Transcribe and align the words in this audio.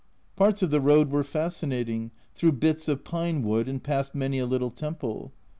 Parts 0.35 0.63
of 0.63 0.71
the 0.71 0.81
road 0.81 1.11
were 1.11 1.23
fascinating, 1.23 2.09
through 2.33 2.53
bits 2.53 2.87
of 2.87 3.03
pine 3.03 3.43
wood 3.43 3.69
and 3.69 3.83
past 3.83 4.15
many 4.15 4.39
a 4.39 4.47
little 4.47 4.71
temple. 4.71 5.31